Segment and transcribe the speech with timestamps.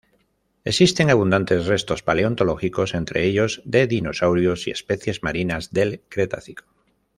[0.63, 6.63] Existen abundantes restos paleontológicos, entre ellos de dinosaurios y especies marinas del cretácico.